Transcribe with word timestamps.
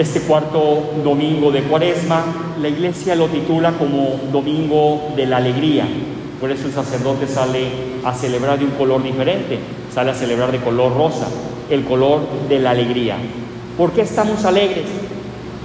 Este 0.00 0.22
cuarto 0.22 0.94
domingo 1.04 1.52
de 1.52 1.62
Cuaresma, 1.64 2.24
la 2.58 2.68
iglesia 2.70 3.14
lo 3.14 3.26
titula 3.26 3.72
como 3.72 4.18
Domingo 4.32 5.12
de 5.14 5.26
la 5.26 5.36
Alegría. 5.36 5.86
Por 6.40 6.50
eso 6.50 6.68
el 6.68 6.72
sacerdote 6.72 7.26
sale 7.26 7.66
a 8.02 8.14
celebrar 8.14 8.58
de 8.58 8.64
un 8.64 8.70
color 8.70 9.02
diferente, 9.02 9.58
sale 9.92 10.12
a 10.12 10.14
celebrar 10.14 10.52
de 10.52 10.60
color 10.60 10.96
rosa, 10.96 11.28
el 11.68 11.84
color 11.84 12.22
de 12.48 12.60
la 12.60 12.70
alegría. 12.70 13.18
¿Por 13.76 13.92
qué 13.92 14.00
estamos 14.00 14.46
alegres? 14.46 14.86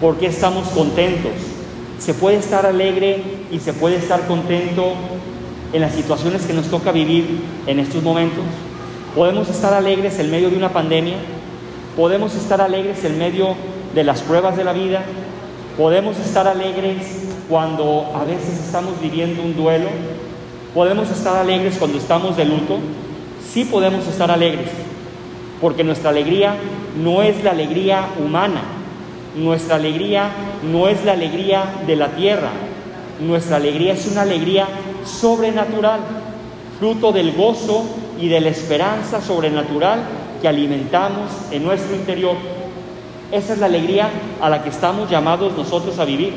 ¿Por 0.02 0.18
qué 0.18 0.26
estamos 0.26 0.68
contentos? 0.68 1.32
Se 1.98 2.14
puede 2.14 2.36
estar 2.36 2.66
alegre 2.66 3.24
y 3.54 3.60
se 3.60 3.72
puede 3.72 3.96
estar 3.96 4.28
contento 4.28 4.96
en 5.72 5.80
las 5.80 5.94
situaciones 5.94 6.42
que 6.42 6.52
nos 6.52 6.68
toca 6.68 6.92
vivir 6.92 7.40
en 7.68 7.80
estos 7.80 8.04
momentos. 8.04 8.44
Podemos 9.16 9.48
estar 9.48 9.74
alegres 9.74 10.20
en 10.20 10.30
medio 10.30 10.50
de 10.50 10.58
una 10.58 10.74
pandemia, 10.74 11.16
podemos 11.96 12.36
estar 12.36 12.60
alegres 12.60 13.02
en 13.06 13.18
medio 13.18 13.56
de 13.96 14.04
las 14.04 14.22
pruebas 14.22 14.58
de 14.58 14.66
la 14.66 14.74
vida, 14.74 15.04
podemos 15.78 16.20
estar 16.20 16.48
alegres 16.48 16.98
cuando 17.50 18.12
a 18.14 18.26
veces 18.26 18.60
estamos 18.66 19.00
viviendo 19.02 19.42
un 19.42 19.56
duelo, 19.56 19.88
podemos 20.74 21.10
estar 21.10 21.38
alegres 21.38 21.78
cuando 21.80 21.98
estamos 21.98 22.36
de 22.36 22.46
luto, 22.46 22.78
sí 23.52 23.64
podemos 23.64 24.06
estar 24.08 24.30
alegres, 24.30 24.70
porque 25.62 25.86
nuestra 25.86 26.10
alegría 26.10 26.56
no 27.02 27.24
es 27.24 27.42
la 27.44 27.52
alegría 27.52 28.06
humana, 28.24 28.62
nuestra 29.36 29.78
alegría 29.78 30.30
no 30.70 30.90
es 30.90 31.04
la 31.06 31.14
alegría 31.14 31.64
de 31.88 31.96
la 31.96 32.10
tierra, 32.10 32.50
nuestra 33.22 33.56
alegría 33.56 33.94
es 33.94 34.08
una 34.08 34.24
alegría 34.24 34.68
sobrenatural, 35.06 36.02
fruto 36.80 37.14
del 37.14 37.32
gozo 37.32 37.86
y 38.20 38.28
de 38.28 38.42
la 38.42 38.50
esperanza 38.50 39.22
sobrenatural 39.22 40.00
que 40.42 40.48
alimentamos 40.50 41.32
en 41.52 41.64
nuestro 41.64 41.96
interior. 41.96 42.55
Esa 43.32 43.54
es 43.54 43.60
la 43.60 43.66
alegría 43.66 44.10
a 44.42 44.50
la 44.50 44.64
que 44.64 44.70
estamos 44.70 45.10
llamados 45.10 45.58
nosotros 45.58 45.98
a 46.00 46.06
vivir. 46.06 46.34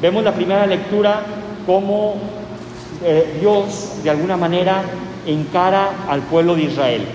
Vemos 0.00 0.22
la 0.22 0.32
primera 0.32 0.66
lectura 0.66 1.22
como 1.66 2.16
eh, 3.04 3.38
Dios 3.40 4.02
de 4.02 4.10
alguna 4.10 4.36
manera 4.36 4.82
encara 5.26 5.90
al 6.08 6.22
pueblo 6.22 6.54
de 6.54 6.64
Israel. 6.64 7.06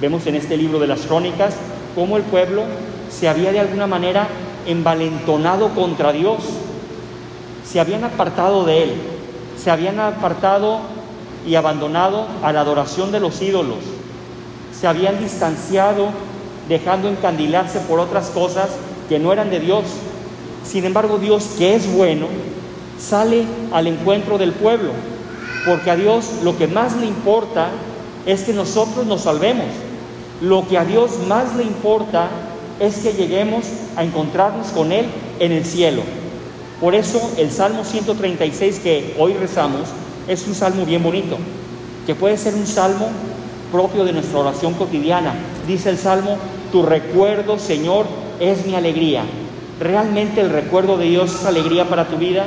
Vemos 0.00 0.26
en 0.26 0.34
este 0.34 0.56
libro 0.56 0.78
de 0.78 0.86
las 0.86 1.02
crónicas 1.02 1.54
cómo 1.94 2.16
el 2.16 2.24
pueblo 2.24 2.62
se 3.08 3.28
había 3.28 3.52
de 3.52 3.60
alguna 3.60 3.86
manera 3.86 4.26
envalentonado 4.66 5.68
contra 5.70 6.12
Dios, 6.12 6.38
se 7.64 7.80
habían 7.80 8.04
apartado 8.04 8.64
de 8.64 8.82
Él, 8.82 8.92
se 9.56 9.70
habían 9.70 10.00
apartado 10.00 10.80
y 11.46 11.54
abandonado 11.54 12.26
a 12.42 12.52
la 12.52 12.60
adoración 12.60 13.12
de 13.12 13.20
los 13.20 13.40
ídolos, 13.40 13.78
se 14.78 14.86
habían 14.86 15.20
distanciado 15.20 16.08
dejando 16.68 17.08
encandilarse 17.08 17.80
por 17.80 18.00
otras 18.00 18.28
cosas 18.30 18.70
que 19.08 19.18
no 19.18 19.32
eran 19.32 19.50
de 19.50 19.60
Dios. 19.60 19.84
Sin 20.64 20.84
embargo, 20.84 21.18
Dios, 21.18 21.50
que 21.58 21.74
es 21.74 21.92
bueno, 21.92 22.26
sale 22.98 23.44
al 23.72 23.86
encuentro 23.86 24.38
del 24.38 24.52
pueblo, 24.52 24.92
porque 25.66 25.90
a 25.90 25.96
Dios 25.96 26.30
lo 26.42 26.56
que 26.56 26.66
más 26.66 26.96
le 26.96 27.06
importa 27.06 27.68
es 28.26 28.42
que 28.42 28.52
nosotros 28.52 29.06
nos 29.06 29.22
salvemos. 29.22 29.66
Lo 30.40 30.66
que 30.66 30.78
a 30.78 30.84
Dios 30.84 31.18
más 31.28 31.54
le 31.56 31.64
importa 31.64 32.28
es 32.80 32.98
que 32.98 33.12
lleguemos 33.12 33.64
a 33.96 34.04
encontrarnos 34.04 34.68
con 34.68 34.92
Él 34.92 35.06
en 35.38 35.52
el 35.52 35.64
cielo. 35.64 36.02
Por 36.80 36.94
eso 36.94 37.20
el 37.38 37.50
Salmo 37.50 37.84
136 37.84 38.80
que 38.80 39.14
hoy 39.18 39.34
rezamos 39.34 39.82
es 40.26 40.46
un 40.46 40.54
salmo 40.54 40.84
bien 40.84 41.02
bonito, 41.02 41.38
que 42.06 42.14
puede 42.14 42.36
ser 42.36 42.54
un 42.54 42.66
salmo 42.66 43.08
propio 43.70 44.04
de 44.04 44.12
nuestra 44.12 44.38
oración 44.38 44.74
cotidiana. 44.74 45.34
Dice 45.66 45.90
el 45.90 45.98
salmo, 45.98 46.36
tu 46.74 46.82
recuerdo, 46.82 47.56
Señor, 47.56 48.04
es 48.40 48.66
mi 48.66 48.74
alegría. 48.74 49.22
¿Realmente 49.78 50.40
el 50.40 50.50
recuerdo 50.50 50.96
de 50.96 51.04
Dios 51.04 51.32
es 51.32 51.44
alegría 51.44 51.88
para 51.88 52.08
tu 52.08 52.16
vida? 52.16 52.46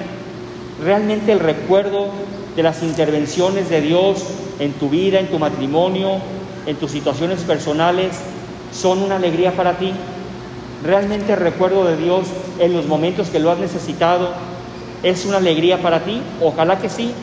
¿Realmente 0.84 1.32
el 1.32 1.40
recuerdo 1.40 2.10
de 2.54 2.62
las 2.62 2.84
intervenciones 2.84 3.70
de 3.70 3.80
Dios 3.80 4.26
en 4.60 4.74
tu 4.74 4.90
vida, 4.90 5.22
en 5.22 5.28
tu 5.28 5.40
matrimonio, 5.40 6.18
en 6.66 6.76
tus 6.76 6.92
situaciones 6.92 7.40
personales, 7.44 8.18
son 8.74 9.02
una 9.02 9.16
alegría 9.16 9.54
para 9.54 9.78
ti? 9.78 9.94
¿Realmente 10.84 11.32
el 11.32 11.40
recuerdo 11.40 11.86
de 11.86 11.96
Dios 11.96 12.28
en 12.60 12.74
los 12.74 12.86
momentos 12.86 13.30
que 13.30 13.40
lo 13.40 13.50
has 13.50 13.60
necesitado 13.60 14.32
es 15.04 15.26
una 15.26 15.38
alegría 15.38 15.82
para 15.82 16.04
ti? 16.04 16.22
Ojalá 16.44 16.80
que 16.80 16.90
sí. 16.90 17.14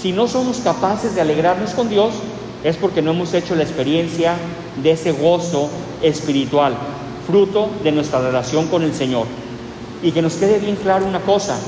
Si 0.00 0.12
no 0.12 0.28
somos 0.28 0.58
capaces 0.58 1.16
de 1.16 1.20
alegrarnos 1.20 1.72
con 1.72 1.88
Dios, 1.88 2.14
es 2.62 2.76
porque 2.76 3.02
no 3.02 3.10
hemos 3.10 3.34
hecho 3.34 3.56
la 3.56 3.64
experiencia 3.64 4.36
de 4.82 4.92
ese 4.92 5.12
gozo 5.12 5.70
espiritual, 6.02 6.74
fruto 7.26 7.70
de 7.82 7.92
nuestra 7.92 8.20
relación 8.20 8.68
con 8.68 8.82
el 8.82 8.94
Señor. 8.94 9.26
Y 10.02 10.12
que 10.12 10.22
nos 10.22 10.34
quede 10.34 10.58
bien 10.58 10.76
claro 10.76 11.06
una 11.06 11.20
cosa, 11.20 11.58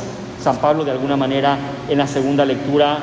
San 0.43 0.59
Pablo 0.59 0.85
de 0.85 0.93
alguna 0.93 1.17
manera 1.17 1.59
en 1.89 1.99
la 1.99 2.07
segunda 2.07 2.45
lectura, 2.45 2.99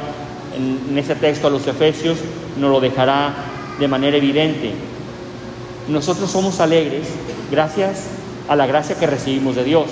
en, 0.56 0.98
ese 0.98 1.16
texto 1.16 1.48
a 1.48 1.50
los 1.50 1.68
Efesios, 1.68 2.18
nos 2.58 2.72
lo 2.72 2.80
dejará 2.80 3.34
de 3.80 3.88
manera 3.88 4.18
evidente. 4.18 4.74
Nosotros 5.88 6.32
somos 6.32 6.60
alegres 6.60 7.08
gracias 7.52 8.06
a 8.48 8.56
la 8.56 8.66
gracia 8.66 8.98
que 8.98 9.08
recibimos 9.08 9.56
de 9.56 9.64
Dios, 9.64 9.88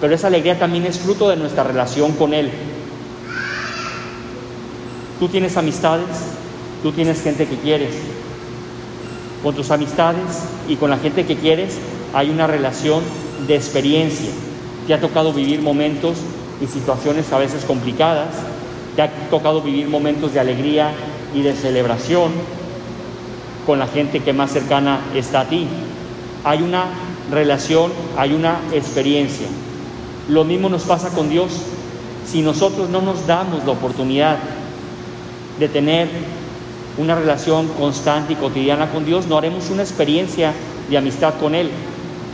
pero 0.00 0.14
esa 0.14 0.26
alegría 0.26 0.58
también 0.58 0.86
es 0.86 0.98
fruto 0.98 1.28
de 1.28 1.36
nuestra 1.36 1.64
relación 1.64 2.12
con 2.12 2.34
Él. 2.34 2.50
Tú 5.20 5.28
tienes 5.28 5.56
amistades, 5.56 6.06
tú 6.82 6.92
tienes 6.92 7.22
gente 7.22 7.46
que 7.46 7.56
quieres. 7.56 7.94
Con 9.44 9.54
tus 9.54 9.70
amistades 9.70 10.42
y 10.68 10.76
con 10.76 10.88
la 10.88 10.96
gente 10.96 11.26
que 11.26 11.36
quieres 11.36 11.78
hay 12.14 12.30
una 12.30 12.46
relación 12.46 13.02
de 13.46 13.54
experiencia. 13.54 14.30
Te 14.86 14.94
ha 14.94 15.00
tocado 15.00 15.34
vivir 15.34 15.60
momentos 15.60 16.16
y 16.62 16.66
situaciones 16.66 17.30
a 17.30 17.38
veces 17.38 17.64
complicadas, 17.66 18.30
te 18.96 19.02
ha 19.02 19.10
tocado 19.28 19.60
vivir 19.60 19.86
momentos 19.88 20.32
de 20.32 20.40
alegría 20.40 20.92
y 21.34 21.42
de 21.42 21.54
celebración 21.54 22.32
con 23.66 23.78
la 23.78 23.86
gente 23.86 24.20
que 24.20 24.32
más 24.32 24.50
cercana 24.50 25.00
está 25.14 25.40
a 25.40 25.48
ti. 25.48 25.66
Hay 26.42 26.62
una 26.62 26.86
relación, 27.30 27.92
hay 28.16 28.32
una 28.32 28.60
experiencia. 28.72 29.46
Lo 30.28 30.44
mismo 30.44 30.70
nos 30.70 30.84
pasa 30.84 31.10
con 31.10 31.28
Dios. 31.28 31.52
Si 32.26 32.40
nosotros 32.40 32.88
no 32.88 33.02
nos 33.02 33.26
damos 33.26 33.64
la 33.66 33.72
oportunidad 33.72 34.38
de 35.58 35.68
tener 35.68 36.08
una 36.96 37.14
relación 37.14 37.68
constante 37.68 38.34
y 38.34 38.36
cotidiana 38.36 38.90
con 38.90 39.04
Dios, 39.04 39.26
no 39.26 39.36
haremos 39.36 39.70
una 39.70 39.82
experiencia 39.82 40.52
de 40.88 40.96
amistad 40.96 41.34
con 41.40 41.54
Él, 41.54 41.70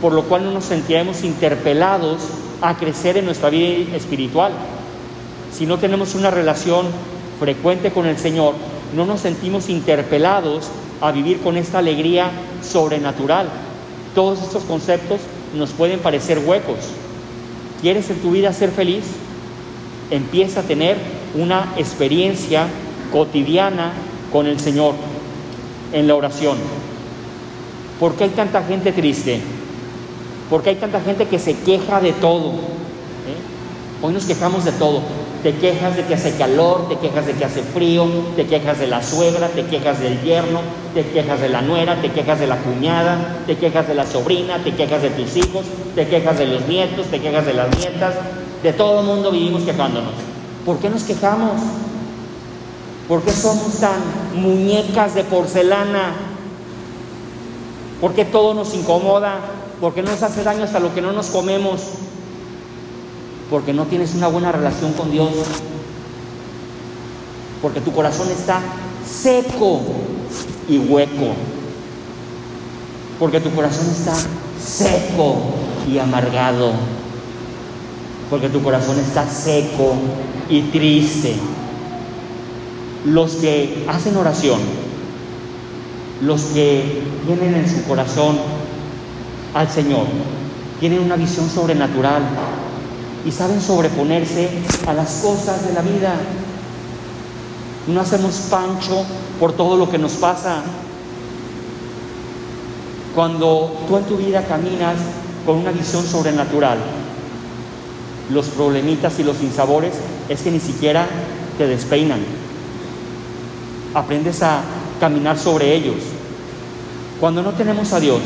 por 0.01 0.13
lo 0.13 0.23
cual 0.23 0.43
no 0.43 0.51
nos 0.51 0.65
sentiremos 0.65 1.23
interpelados 1.23 2.21
a 2.61 2.75
crecer 2.77 3.17
en 3.17 3.25
nuestra 3.25 3.49
vida 3.49 3.95
espiritual. 3.95 4.51
Si 5.51 5.65
no 5.65 5.77
tenemos 5.77 6.15
una 6.15 6.29
relación 6.29 6.87
frecuente 7.39 7.91
con 7.91 8.05
el 8.05 8.17
Señor, 8.17 8.53
no 8.95 9.05
nos 9.05 9.21
sentimos 9.21 9.69
interpelados 9.69 10.69
a 11.01 11.11
vivir 11.11 11.39
con 11.39 11.57
esta 11.57 11.79
alegría 11.79 12.29
sobrenatural. 12.61 13.49
Todos 14.13 14.41
estos 14.41 14.63
conceptos 14.63 15.21
nos 15.55 15.71
pueden 15.71 15.99
parecer 15.99 16.39
huecos. 16.45 16.77
¿Quieres 17.81 18.09
en 18.11 18.21
tu 18.21 18.31
vida 18.31 18.53
ser 18.53 18.69
feliz? 18.69 19.03
Empieza 20.11 20.59
a 20.59 20.63
tener 20.63 20.97
una 21.35 21.73
experiencia 21.77 22.67
cotidiana 23.11 23.93
con 24.31 24.47
el 24.47 24.59
Señor 24.59 24.95
en 25.93 26.07
la 26.07 26.15
oración. 26.15 26.57
¿Por 27.99 28.15
qué 28.15 28.25
hay 28.25 28.29
tanta 28.31 28.63
gente 28.63 28.91
triste? 28.91 29.39
¿Por 30.49 30.63
qué 30.63 30.71
hay 30.71 30.75
tanta 30.75 30.99
gente 31.01 31.27
que 31.27 31.39
se 31.39 31.55
queja 31.59 32.01
de 32.01 32.13
todo? 32.13 32.49
¿Eh? 32.49 34.01
Hoy 34.01 34.13
nos 34.13 34.25
quejamos 34.25 34.65
de 34.65 34.71
todo. 34.71 35.01
Te 35.43 35.53
quejas 35.53 35.95
de 35.95 36.05
que 36.05 36.13
hace 36.13 36.35
calor, 36.35 36.87
te 36.87 36.97
quejas 36.97 37.25
de 37.25 37.33
que 37.33 37.45
hace 37.45 37.63
frío, 37.63 38.07
te 38.35 38.45
quejas 38.45 38.79
de 38.79 38.87
la 38.87 39.01
suegra, 39.01 39.49
te 39.49 39.65
quejas 39.65 39.99
del 39.99 40.21
yerno, 40.21 40.61
te 40.93 41.03
quejas 41.03 41.41
de 41.41 41.49
la 41.49 41.61
nuera, 41.61 41.99
te 42.01 42.11
quejas 42.11 42.39
de 42.39 42.47
la 42.47 42.57
cuñada, 42.57 43.39
te 43.47 43.57
quejas 43.57 43.87
de 43.87 43.95
la 43.95 44.05
sobrina, 44.05 44.63
te 44.63 44.73
quejas 44.73 45.01
de 45.01 45.09
tus 45.11 45.35
hijos, 45.37 45.65
te 45.95 46.07
quejas 46.07 46.37
de 46.37 46.47
los 46.47 46.67
nietos, 46.67 47.07
te 47.07 47.19
quejas 47.19 47.45
de 47.45 47.53
las 47.53 47.75
nietas. 47.77 48.15
De 48.61 48.73
todo 48.73 48.99
el 48.99 49.05
mundo 49.07 49.31
vivimos 49.31 49.63
quejándonos. 49.63 50.13
¿Por 50.65 50.77
qué 50.77 50.89
nos 50.89 51.03
quejamos? 51.03 51.53
¿Por 53.11 53.21
qué 53.23 53.33
somos 53.33 53.73
tan 53.73 53.99
muñecas 54.35 55.15
de 55.15 55.25
porcelana? 55.25 56.13
¿Por 57.99 58.13
qué 58.13 58.23
todo 58.23 58.53
nos 58.53 58.73
incomoda? 58.73 59.37
¿Por 59.81 59.93
qué 59.93 60.01
nos 60.01 60.23
hace 60.23 60.45
daño 60.45 60.63
hasta 60.63 60.79
lo 60.79 60.95
que 60.95 61.01
no 61.01 61.11
nos 61.11 61.25
comemos? 61.25 61.81
Porque 63.49 63.73
no 63.73 63.83
tienes 63.87 64.15
una 64.15 64.29
buena 64.29 64.53
relación 64.53 64.93
con 64.93 65.11
Dios. 65.11 65.27
Porque 67.61 67.81
tu 67.81 67.91
corazón 67.91 68.29
está 68.31 68.61
seco 69.05 69.81
y 70.69 70.77
hueco. 70.77 71.33
Porque 73.19 73.41
tu 73.41 73.51
corazón 73.51 73.87
está 73.89 74.13
seco 74.57 75.35
y 75.91 75.99
amargado. 75.99 76.71
Porque 78.29 78.47
tu 78.47 78.63
corazón 78.63 78.97
está 78.99 79.29
seco 79.29 79.95
y 80.47 80.61
triste 80.61 81.35
los 83.05 83.35
que 83.35 83.85
hacen 83.87 84.15
oración, 84.15 84.59
los 86.21 86.41
que 86.45 87.01
tienen 87.25 87.55
en 87.55 87.69
su 87.69 87.83
corazón 87.83 88.37
al 89.53 89.69
Señor, 89.69 90.05
tienen 90.79 90.99
una 90.99 91.15
visión 91.15 91.49
sobrenatural 91.49 92.21
y 93.25 93.31
saben 93.31 93.61
sobreponerse 93.61 94.49
a 94.87 94.93
las 94.93 95.11
cosas 95.23 95.65
de 95.67 95.73
la 95.73 95.81
vida. 95.81 96.15
No 97.87 98.01
hacemos 98.01 98.35
pancho 98.49 99.03
por 99.39 99.53
todo 99.53 99.77
lo 99.77 99.89
que 99.89 99.97
nos 99.97 100.13
pasa. 100.13 100.63
Cuando 103.15 103.75
tú 103.87 103.97
en 103.97 104.03
tu 104.05 104.17
vida 104.17 104.43
caminas 104.45 104.95
con 105.45 105.57
una 105.57 105.71
visión 105.71 106.05
sobrenatural, 106.05 106.77
los 108.31 108.47
problemitas 108.47 109.19
y 109.19 109.23
los 109.23 109.37
sinsabores 109.37 109.93
es 110.29 110.41
que 110.41 110.51
ni 110.51 110.59
siquiera 110.59 111.07
te 111.57 111.67
despeinan. 111.67 112.40
Aprendes 113.93 114.41
a 114.41 114.61
caminar 114.99 115.37
sobre 115.37 115.75
ellos. 115.75 115.97
Cuando 117.19 117.43
no 117.43 117.51
tenemos 117.51 117.93
a 117.93 117.99
Dios, 117.99 118.21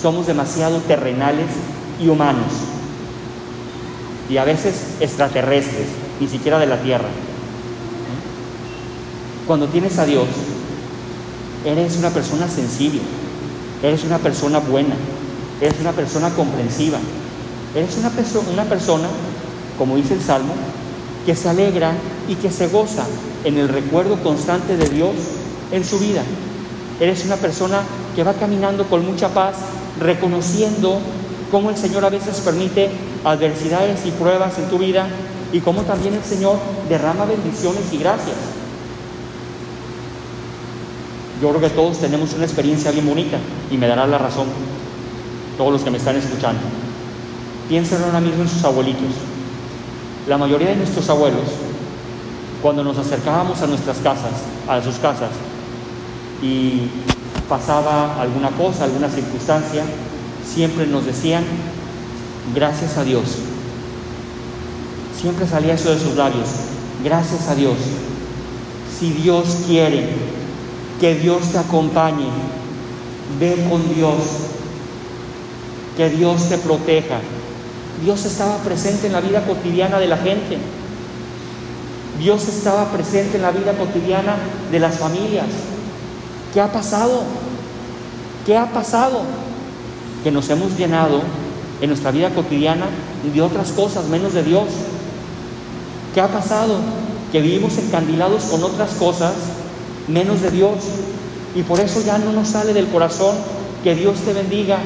somos 0.00 0.26
demasiado 0.26 0.78
terrenales 0.78 1.48
y 2.00 2.08
humanos. 2.08 2.52
Y 4.28 4.36
a 4.36 4.44
veces 4.44 4.96
extraterrestres, 5.00 5.88
ni 6.20 6.28
siquiera 6.28 6.58
de 6.58 6.66
la 6.66 6.80
tierra. 6.80 7.08
Cuando 9.46 9.66
tienes 9.66 9.98
a 9.98 10.06
Dios, 10.06 10.28
eres 11.64 11.96
una 11.96 12.10
persona 12.10 12.48
sensible, 12.48 13.00
eres 13.82 14.04
una 14.04 14.18
persona 14.18 14.58
buena, 14.58 14.94
eres 15.60 15.80
una 15.80 15.92
persona 15.92 16.30
comprensiva, 16.30 16.98
eres 17.74 17.96
una, 17.98 18.10
una 18.52 18.64
persona, 18.64 19.08
como 19.76 19.96
dice 19.96 20.14
el 20.14 20.22
Salmo, 20.22 20.54
que 21.26 21.34
se 21.34 21.48
alegra 21.48 21.92
y 22.30 22.36
que 22.36 22.50
se 22.52 22.68
goza 22.68 23.04
en 23.44 23.58
el 23.58 23.68
recuerdo 23.68 24.16
constante 24.22 24.76
de 24.76 24.88
Dios 24.88 25.10
en 25.72 25.84
su 25.84 25.98
vida. 25.98 26.22
Eres 27.00 27.24
una 27.24 27.34
persona 27.34 27.82
que 28.14 28.22
va 28.22 28.34
caminando 28.34 28.84
con 28.84 29.04
mucha 29.04 29.30
paz, 29.30 29.56
reconociendo 29.98 31.00
cómo 31.50 31.70
el 31.70 31.76
Señor 31.76 32.04
a 32.04 32.08
veces 32.08 32.40
permite 32.40 32.88
adversidades 33.24 34.06
y 34.06 34.12
pruebas 34.12 34.56
en 34.58 34.70
tu 34.70 34.78
vida 34.78 35.08
y 35.52 35.58
cómo 35.58 35.82
también 35.82 36.14
el 36.14 36.22
Señor 36.22 36.56
derrama 36.88 37.24
bendiciones 37.24 37.92
y 37.92 37.98
gracias. 37.98 38.36
Yo 41.42 41.48
creo 41.48 41.60
que 41.60 41.70
todos 41.70 41.98
tenemos 41.98 42.32
una 42.34 42.44
experiencia 42.44 42.92
bien 42.92 43.08
bonita 43.08 43.38
y 43.72 43.76
me 43.76 43.88
dará 43.88 44.06
la 44.06 44.18
razón 44.18 44.46
todos 45.58 45.72
los 45.72 45.82
que 45.82 45.90
me 45.90 45.98
están 45.98 46.14
escuchando. 46.14 46.60
Piensen 47.68 48.04
ahora 48.04 48.20
mismo 48.20 48.42
en 48.42 48.48
sus 48.48 48.62
abuelitos. 48.62 49.10
La 50.28 50.38
mayoría 50.38 50.68
de 50.68 50.76
nuestros 50.76 51.08
abuelos, 51.08 51.69
cuando 52.62 52.84
nos 52.84 52.98
acercábamos 52.98 53.62
a 53.62 53.66
nuestras 53.66 53.98
casas, 53.98 54.32
a 54.68 54.82
sus 54.82 54.96
casas, 54.96 55.30
y 56.42 56.88
pasaba 57.48 58.20
alguna 58.20 58.50
cosa, 58.50 58.84
alguna 58.84 59.08
circunstancia, 59.08 59.82
siempre 60.44 60.86
nos 60.86 61.06
decían, 61.06 61.44
gracias 62.54 62.96
a 62.96 63.04
Dios. 63.04 63.24
Siempre 65.20 65.46
salía 65.46 65.74
eso 65.74 65.90
de 65.90 65.98
sus 65.98 66.16
labios, 66.16 66.48
gracias 67.04 67.48
a 67.48 67.54
Dios. 67.54 67.76
Si 68.98 69.10
Dios 69.12 69.58
quiere 69.66 70.08
que 71.00 71.14
Dios 71.14 71.52
te 71.52 71.58
acompañe, 71.58 72.28
ve 73.38 73.66
con 73.68 73.94
Dios, 73.94 74.16
que 75.96 76.08
Dios 76.10 76.48
te 76.48 76.58
proteja. 76.58 77.18
Dios 78.02 78.24
estaba 78.24 78.56
presente 78.58 79.06
en 79.06 79.12
la 79.12 79.20
vida 79.20 79.44
cotidiana 79.46 79.98
de 79.98 80.06
la 80.06 80.16
gente. 80.16 80.58
Dios 82.20 82.46
estaba 82.48 82.92
presente 82.92 83.38
en 83.38 83.42
la 83.42 83.50
vida 83.50 83.72
cotidiana 83.72 84.36
de 84.70 84.78
las 84.78 84.98
familias. 84.98 85.46
¿Qué 86.52 86.60
ha 86.60 86.70
pasado? 86.70 87.22
¿Qué 88.44 88.58
ha 88.58 88.66
pasado? 88.72 89.22
Que 90.22 90.30
nos 90.30 90.50
hemos 90.50 90.76
llenado 90.76 91.22
en 91.80 91.88
nuestra 91.88 92.10
vida 92.10 92.28
cotidiana 92.30 92.86
de 93.32 93.40
otras 93.40 93.72
cosas 93.72 94.04
menos 94.08 94.34
de 94.34 94.42
Dios. 94.42 94.66
¿Qué 96.14 96.20
ha 96.20 96.28
pasado? 96.28 96.76
Que 97.32 97.40
vivimos 97.40 97.78
encandilados 97.78 98.44
con 98.44 98.62
otras 98.64 98.90
cosas 98.92 99.32
menos 100.06 100.42
de 100.42 100.50
Dios. 100.50 100.76
Y 101.54 101.62
por 101.62 101.80
eso 101.80 102.02
ya 102.02 102.18
no 102.18 102.32
nos 102.32 102.48
sale 102.48 102.74
del 102.74 102.88
corazón 102.88 103.34
que 103.82 103.94
Dios 103.94 104.18
te 104.20 104.34
bendiga, 104.34 104.78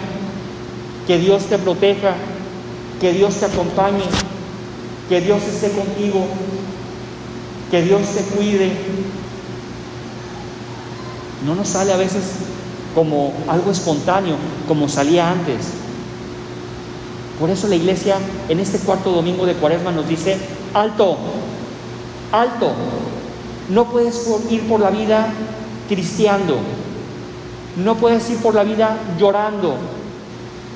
que 1.08 1.18
Dios 1.18 1.46
te 1.46 1.58
proteja, 1.58 2.14
que 3.00 3.12
Dios 3.12 3.34
te 3.34 3.46
acompañe, 3.46 4.04
que 5.08 5.20
Dios 5.20 5.42
esté 5.42 5.72
contigo, 5.72 6.26
que 7.74 7.82
Dios 7.82 8.02
te 8.06 8.22
cuide, 8.36 8.70
no 11.44 11.56
nos 11.56 11.66
sale 11.66 11.92
a 11.92 11.96
veces 11.96 12.22
como 12.94 13.32
algo 13.48 13.72
espontáneo, 13.72 14.36
como 14.68 14.88
salía 14.88 15.28
antes. 15.28 15.70
Por 17.40 17.50
eso 17.50 17.66
la 17.66 17.74
iglesia 17.74 18.18
en 18.48 18.60
este 18.60 18.78
cuarto 18.78 19.10
domingo 19.10 19.44
de 19.44 19.54
Cuaresma 19.54 19.90
nos 19.90 20.06
dice, 20.06 20.38
alto, 20.72 21.16
alto, 22.30 22.74
no 23.70 23.90
puedes 23.90 24.24
ir 24.50 24.68
por 24.68 24.78
la 24.78 24.90
vida 24.90 25.26
cristiando, 25.88 26.58
no 27.82 27.96
puedes 27.96 28.30
ir 28.30 28.38
por 28.38 28.54
la 28.54 28.62
vida 28.62 28.96
llorando, 29.18 29.74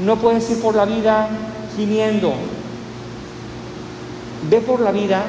no 0.04 0.16
puedes 0.16 0.50
ir 0.50 0.60
por 0.60 0.74
la 0.74 0.84
vida 0.84 1.28
gimiendo. 1.76 2.32
Ve 4.50 4.60
por 4.60 4.80
la 4.80 4.90
vida 4.90 5.22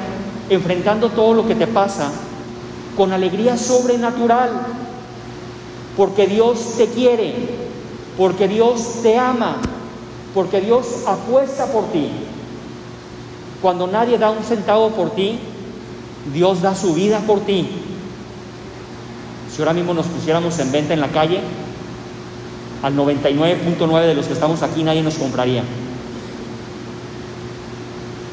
enfrentando 0.50 1.08
todo 1.10 1.32
lo 1.32 1.46
que 1.46 1.54
te 1.54 1.66
pasa 1.66 2.10
con 2.96 3.12
alegría 3.12 3.56
sobrenatural, 3.56 4.50
porque 5.96 6.26
Dios 6.26 6.74
te 6.76 6.88
quiere, 6.88 7.34
porque 8.18 8.48
Dios 8.48 9.00
te 9.02 9.16
ama, 9.16 9.56
porque 10.34 10.60
Dios 10.60 11.04
apuesta 11.06 11.66
por 11.66 11.84
ti. 11.92 12.08
Cuando 13.62 13.86
nadie 13.86 14.18
da 14.18 14.30
un 14.30 14.42
centavo 14.42 14.90
por 14.90 15.10
ti, 15.10 15.38
Dios 16.34 16.60
da 16.62 16.74
su 16.74 16.94
vida 16.94 17.20
por 17.20 17.40
ti. 17.40 17.68
Si 19.54 19.62
ahora 19.62 19.72
mismo 19.72 19.94
nos 19.94 20.06
pusiéramos 20.06 20.58
en 20.58 20.72
venta 20.72 20.94
en 20.94 21.00
la 21.00 21.08
calle, 21.08 21.40
al 22.82 22.96
99.9 22.96 24.06
de 24.06 24.14
los 24.14 24.26
que 24.26 24.32
estamos 24.32 24.62
aquí 24.62 24.82
nadie 24.82 25.02
nos 25.02 25.14
compraría. 25.14 25.62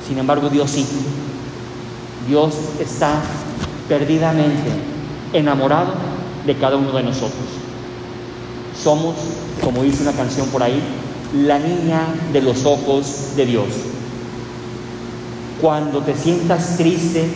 Sin 0.07 0.17
embargo, 0.17 0.49
Dios 0.49 0.71
sí. 0.71 0.85
Dios 2.27 2.53
está 2.79 3.21
perdidamente 3.87 4.69
enamorado 5.33 5.93
de 6.45 6.55
cada 6.55 6.75
uno 6.75 6.91
de 6.91 7.03
nosotros. 7.03 7.45
Somos, 8.81 9.15
como 9.63 9.83
dice 9.83 10.03
una 10.03 10.13
canción 10.13 10.47
por 10.47 10.63
ahí, 10.63 10.81
la 11.33 11.59
niña 11.59 12.01
de 12.31 12.41
los 12.41 12.65
ojos 12.65 13.35
de 13.35 13.45
Dios. 13.45 13.67
Cuando 15.61 16.01
te 16.01 16.15
sientas 16.15 16.77
triste, 16.77 17.29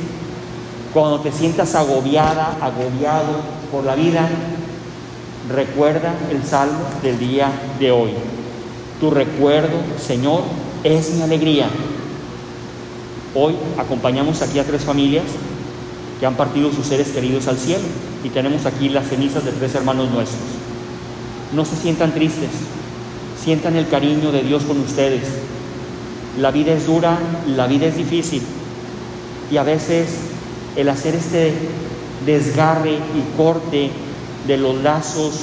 cuando 0.93 1.19
te 1.21 1.31
sientas 1.31 1.73
agobiada, 1.75 2.57
agobiado 2.61 3.41
por 3.71 3.83
la 3.85 3.95
vida, 3.95 4.29
recuerda 5.49 6.13
el 6.29 6.43
salmo 6.43 6.83
del 7.01 7.17
día 7.17 7.49
de 7.79 7.91
hoy. 7.91 8.11
Tu 8.99 9.09
recuerdo, 9.09 9.77
Señor, 9.99 10.43
es 10.83 11.11
mi 11.11 11.21
alegría. 11.23 11.67
Hoy 13.33 13.55
acompañamos 13.77 14.41
aquí 14.41 14.59
a 14.59 14.65
tres 14.65 14.83
familias 14.83 15.23
que 16.19 16.25
han 16.25 16.35
partido 16.35 16.71
sus 16.71 16.85
seres 16.85 17.09
queridos 17.09 17.47
al 17.47 17.57
cielo 17.57 17.83
y 18.25 18.29
tenemos 18.29 18.65
aquí 18.65 18.89
las 18.89 19.07
cenizas 19.07 19.45
de 19.45 19.51
tres 19.51 19.73
hermanos 19.73 20.11
nuestros. 20.11 20.41
No 21.53 21.63
se 21.63 21.77
sientan 21.77 22.13
tristes, 22.13 22.49
sientan 23.41 23.77
el 23.77 23.87
cariño 23.87 24.33
de 24.33 24.43
Dios 24.43 24.63
con 24.63 24.79
ustedes. 24.81 25.29
La 26.37 26.51
vida 26.51 26.73
es 26.73 26.87
dura, 26.87 27.17
la 27.47 27.67
vida 27.67 27.87
es 27.87 27.95
difícil 27.95 28.41
y 29.49 29.55
a 29.57 29.63
veces 29.63 30.09
el 30.75 30.89
hacer 30.89 31.15
este 31.15 31.53
desgarre 32.25 32.95
y 32.95 33.37
corte 33.37 33.91
de 34.45 34.57
los 34.57 34.75
lazos 34.83 35.33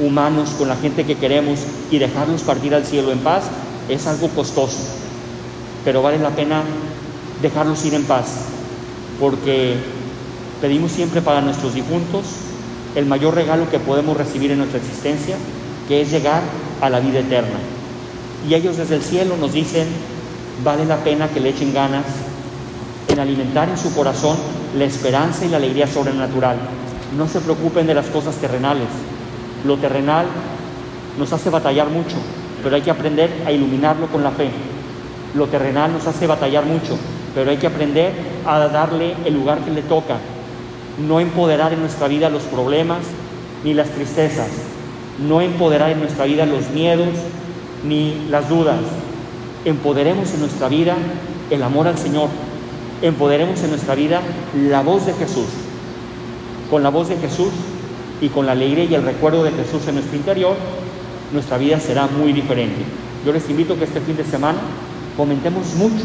humanos 0.00 0.50
con 0.58 0.66
la 0.66 0.76
gente 0.76 1.04
que 1.04 1.16
queremos 1.16 1.60
y 1.92 1.98
dejarlos 1.98 2.42
partir 2.42 2.74
al 2.74 2.84
cielo 2.84 3.12
en 3.12 3.20
paz 3.20 3.44
es 3.88 4.06
algo 4.08 4.28
costoso, 4.28 4.78
pero 5.84 6.02
vale 6.02 6.18
la 6.18 6.30
pena 6.30 6.62
dejarlos 7.42 7.84
ir 7.84 7.94
en 7.94 8.04
paz, 8.04 8.26
porque 9.20 9.76
pedimos 10.60 10.92
siempre 10.92 11.20
para 11.22 11.40
nuestros 11.40 11.74
difuntos 11.74 12.24
el 12.94 13.06
mayor 13.06 13.34
regalo 13.34 13.68
que 13.70 13.78
podemos 13.78 14.16
recibir 14.16 14.50
en 14.52 14.58
nuestra 14.58 14.78
existencia, 14.78 15.36
que 15.88 16.00
es 16.00 16.10
llegar 16.10 16.42
a 16.80 16.90
la 16.90 17.00
vida 17.00 17.20
eterna. 17.20 17.58
Y 18.48 18.54
ellos 18.54 18.76
desde 18.76 18.96
el 18.96 19.02
cielo 19.02 19.36
nos 19.36 19.52
dicen, 19.52 19.86
vale 20.62 20.84
la 20.84 20.98
pena 20.98 21.28
que 21.28 21.40
le 21.40 21.50
echen 21.50 21.74
ganas 21.74 22.04
en 23.08 23.18
alimentar 23.18 23.68
en 23.68 23.78
su 23.78 23.94
corazón 23.94 24.36
la 24.76 24.84
esperanza 24.84 25.44
y 25.44 25.48
la 25.48 25.56
alegría 25.56 25.86
sobrenatural. 25.86 26.56
No 27.16 27.28
se 27.28 27.40
preocupen 27.40 27.86
de 27.86 27.94
las 27.94 28.06
cosas 28.06 28.36
terrenales. 28.36 28.88
Lo 29.64 29.76
terrenal 29.76 30.26
nos 31.18 31.32
hace 31.32 31.50
batallar 31.50 31.88
mucho, 31.88 32.16
pero 32.62 32.76
hay 32.76 32.82
que 32.82 32.90
aprender 32.90 33.30
a 33.46 33.52
iluminarlo 33.52 34.06
con 34.08 34.22
la 34.22 34.30
fe. 34.30 34.50
Lo 35.34 35.46
terrenal 35.46 35.92
nos 35.92 36.06
hace 36.06 36.26
batallar 36.26 36.64
mucho, 36.64 36.98
pero 37.34 37.50
hay 37.50 37.56
que 37.56 37.66
aprender 37.66 38.12
a 38.46 38.58
darle 38.68 39.14
el 39.24 39.34
lugar 39.34 39.58
que 39.60 39.70
le 39.70 39.82
toca. 39.82 40.18
No 41.06 41.20
empoderar 41.20 41.72
en 41.72 41.80
nuestra 41.80 42.08
vida 42.08 42.30
los 42.30 42.42
problemas 42.44 43.00
ni 43.64 43.74
las 43.74 43.88
tristezas. 43.90 44.48
No 45.18 45.40
empoderar 45.40 45.90
en 45.90 46.00
nuestra 46.00 46.24
vida 46.24 46.46
los 46.46 46.70
miedos 46.70 47.08
ni 47.84 48.26
las 48.30 48.48
dudas, 48.48 48.80
empoderemos 49.64 50.32
en 50.32 50.40
nuestra 50.40 50.68
vida 50.68 50.96
el 51.50 51.62
amor 51.62 51.86
al 51.86 51.98
Señor, 51.98 52.28
empoderemos 53.02 53.62
en 53.62 53.70
nuestra 53.70 53.94
vida 53.94 54.20
la 54.68 54.82
voz 54.82 55.06
de 55.06 55.12
Jesús. 55.12 55.48
Con 56.70 56.82
la 56.82 56.88
voz 56.88 57.08
de 57.08 57.16
Jesús 57.16 57.52
y 58.20 58.28
con 58.28 58.46
la 58.46 58.52
alegría 58.52 58.84
y 58.84 58.94
el 58.94 59.02
recuerdo 59.02 59.44
de 59.44 59.52
Jesús 59.52 59.86
en 59.86 59.96
nuestro 59.96 60.16
interior, 60.16 60.56
nuestra 61.32 61.58
vida 61.58 61.78
será 61.78 62.06
muy 62.06 62.32
diferente. 62.32 62.82
Yo 63.24 63.32
les 63.32 63.48
invito 63.50 63.78
que 63.78 63.84
este 63.84 64.00
fin 64.00 64.16
de 64.16 64.24
semana 64.24 64.58
comentemos 65.16 65.74
mucho 65.74 66.04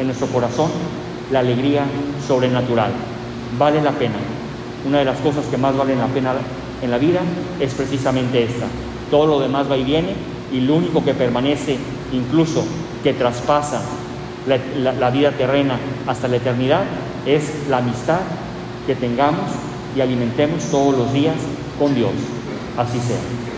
en 0.00 0.06
nuestro 0.06 0.26
corazón 0.28 0.70
la 1.30 1.40
alegría 1.40 1.84
sobrenatural. 2.26 2.90
Vale 3.58 3.80
la 3.82 3.92
pena. 3.92 4.16
Una 4.86 4.98
de 4.98 5.04
las 5.04 5.18
cosas 5.18 5.44
que 5.46 5.58
más 5.58 5.76
valen 5.76 5.98
la 5.98 6.06
pena 6.06 6.32
en 6.82 6.90
la 6.90 6.98
vida 6.98 7.20
es 7.60 7.74
precisamente 7.74 8.42
esta. 8.42 8.66
Todo 9.10 9.26
lo 9.26 9.40
demás 9.40 9.70
va 9.70 9.76
y 9.76 9.84
viene 9.84 10.14
y 10.52 10.60
lo 10.60 10.76
único 10.76 11.04
que 11.04 11.14
permanece, 11.14 11.76
incluso 12.12 12.64
que 13.02 13.12
traspasa 13.12 13.82
la, 14.46 15.10
vida 15.10 15.32
terrena 15.32 15.78
hasta 16.06 16.28
la 16.28 16.36
eternidad, 16.36 16.82
es 17.26 17.68
la 17.68 17.78
amistad 17.78 18.20
que 18.86 18.94
tengamos 18.94 19.50
y 19.94 20.00
alimentemos 20.00 20.64
todos 20.70 20.96
los 20.96 21.12
días 21.12 21.36
con 21.78 21.94
Dios. 21.94 22.12
Así 22.76 22.98
sea. 22.98 23.49